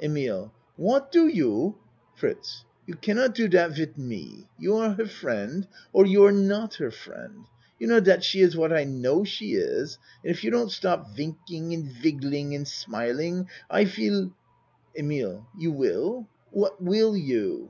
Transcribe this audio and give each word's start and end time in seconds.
EMILE 0.00 0.52
Wat 0.76 1.10
do 1.10 1.26
you 1.26 1.76
FRITZ 2.14 2.64
You 2.86 2.94
cannot 2.94 3.34
do 3.34 3.48
dat 3.48 3.76
wid 3.76 3.98
me. 3.98 4.46
You 4.56 4.76
are 4.76 4.92
her 4.92 5.06
friend 5.06 5.66
or 5.92 6.06
you 6.06 6.24
are 6.24 6.30
not 6.30 6.74
her 6.74 6.92
friend. 6.92 7.46
You 7.80 7.88
know 7.88 7.98
dat 7.98 8.22
she 8.22 8.42
is 8.42 8.56
what 8.56 8.72
I 8.72 8.84
know 8.84 9.24
she 9.24 9.54
is, 9.54 9.98
and 10.22 10.30
if 10.30 10.44
you 10.44 10.52
don't 10.52 10.70
stop 10.70 11.08
winking 11.18 11.74
and 11.74 11.92
wiggling 12.00 12.54
and 12.54 12.68
smiling 12.68 13.48
I 13.68 13.84
vill 13.84 14.30
EMILE 14.96 15.48
You 15.58 15.72
will? 15.72 16.28
What 16.52 16.80
will 16.80 17.16
you? 17.16 17.60